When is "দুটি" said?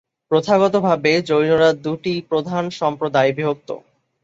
1.83-2.13